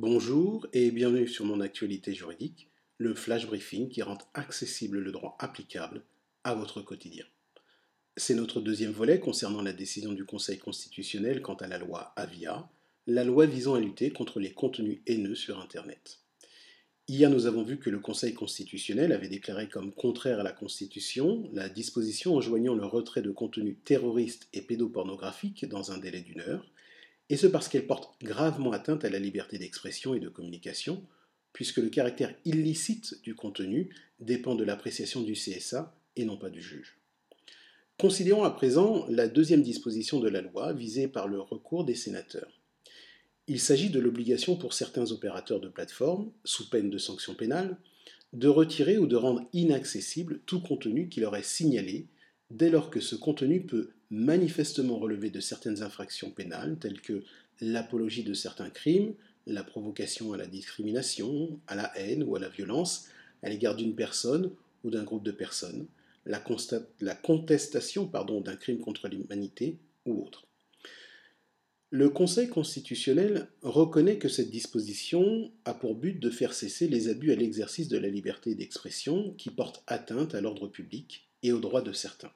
[0.00, 5.36] Bonjour et bienvenue sur mon actualité juridique, le flash briefing qui rend accessible le droit
[5.40, 6.04] applicable
[6.44, 7.24] à votre quotidien.
[8.16, 12.70] C'est notre deuxième volet concernant la décision du Conseil constitutionnel quant à la loi Avia,
[13.08, 16.20] la loi visant à lutter contre les contenus haineux sur Internet.
[17.08, 21.50] Hier, nous avons vu que le Conseil constitutionnel avait déclaré comme contraire à la Constitution
[21.52, 26.70] la disposition enjoignant le retrait de contenus terroristes et pédopornographiques dans un délai d'une heure,
[27.30, 31.04] et ce parce qu'elle porte gravement atteinte à la liberté d'expression et de communication,
[31.52, 36.62] puisque le caractère illicite du contenu dépend de l'appréciation du CSA et non pas du
[36.62, 36.98] juge.
[37.98, 42.60] Considérons à présent la deuxième disposition de la loi visée par le recours des sénateurs.
[43.48, 47.76] Il s'agit de l'obligation pour certains opérateurs de plateforme, sous peine de sanctions pénales,
[48.32, 52.06] de retirer ou de rendre inaccessible tout contenu qui leur est signalé
[52.50, 57.22] dès lors que ce contenu peut manifestement relever de certaines infractions pénales telles que
[57.60, 59.14] l'apologie de certains crimes,
[59.46, 63.08] la provocation à la discrimination, à la haine ou à la violence
[63.42, 64.50] à l'égard d'une personne
[64.84, 65.86] ou d'un groupe de personnes,
[66.26, 66.40] la,
[67.14, 70.46] contestation d'un crime contre l'humanité ou autre.
[71.90, 77.32] Le Conseil constitutionnel reconnaît que cette disposition a pour but de faire cesser les abus
[77.32, 81.80] à l'exercice de la liberté d'expression qui portent atteinte à l'ordre public et aux droits
[81.80, 82.32] de certains.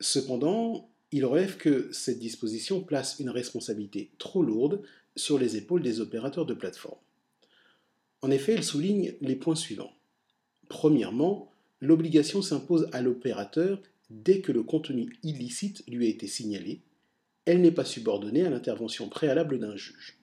[0.00, 4.82] Cependant, il relève que cette disposition place une responsabilité trop lourde
[5.16, 6.98] sur les épaules des opérateurs de plateforme.
[8.22, 9.92] En effet, elle souligne les points suivants.
[10.68, 16.80] Premièrement, l'obligation s'impose à l'opérateur dès que le contenu illicite lui a été signalé.
[17.44, 20.18] Elle n'est pas subordonnée à l'intervention préalable d'un juge.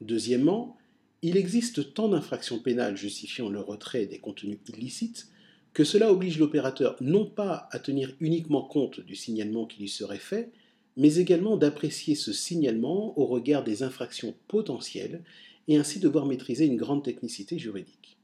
[0.00, 0.76] Deuxièmement,
[1.22, 5.28] il existe tant d'infractions pénales justifiant le retrait des contenus illicites
[5.72, 10.18] que cela oblige l'opérateur non pas à tenir uniquement compte du signalement qui lui serait
[10.18, 10.50] fait,
[10.96, 15.22] mais également d'apprécier ce signalement au regard des infractions potentielles
[15.68, 18.18] et ainsi devoir maîtriser une grande technicité juridique.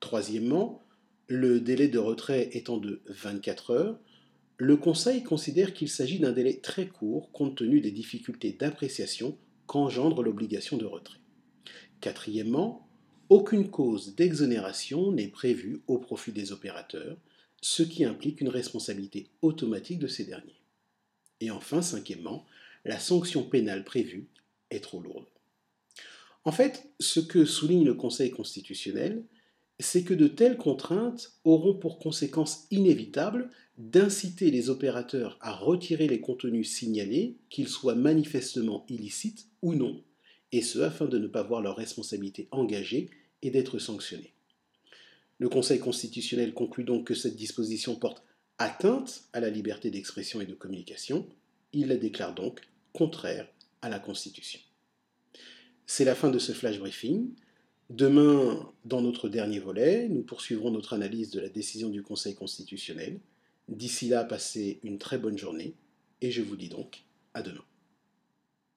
[0.00, 0.82] Troisièmement,
[1.26, 3.98] le délai de retrait étant de 24 heures,
[4.56, 9.36] le Conseil considère qu'il s'agit d'un délai très court compte tenu des difficultés d'appréciation
[9.66, 11.18] qu'engendre l'obligation de retrait.
[12.00, 12.86] Quatrièmement,
[13.28, 17.16] aucune cause d'exonération n'est prévue au profit des opérateurs,
[17.60, 20.60] ce qui implique une responsabilité automatique de ces derniers.
[21.40, 22.44] Et enfin, cinquièmement,
[22.84, 24.28] la sanction pénale prévue
[24.70, 25.26] est trop lourde.
[26.44, 29.24] En fait, ce que souligne le Conseil constitutionnel,
[29.80, 36.20] c'est que de telles contraintes auront pour conséquence inévitable d'inciter les opérateurs à retirer les
[36.20, 40.02] contenus signalés, qu'ils soient manifestement illicites ou non,
[40.54, 43.10] et ce afin de ne pas voir leur responsabilité engagée
[43.42, 44.32] et d'être sanctionnés.
[45.38, 48.22] Le Conseil constitutionnel conclut donc que cette disposition porte
[48.58, 51.26] atteinte à la liberté d'expression et de communication.
[51.72, 52.60] Il la déclare donc
[52.92, 53.48] contraire
[53.82, 54.60] à la Constitution.
[55.86, 57.34] C'est la fin de ce flash briefing.
[57.90, 63.18] Demain, dans notre dernier volet, nous poursuivrons notre analyse de la décision du Conseil constitutionnel.
[63.68, 65.74] D'ici là, passez une très bonne journée
[66.20, 67.02] et je vous dis donc
[67.34, 67.64] à demain.